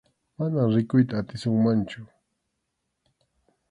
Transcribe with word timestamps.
Manam 0.37 0.69
rikuyta 0.75 1.13
atisunmanchu. 1.21 2.01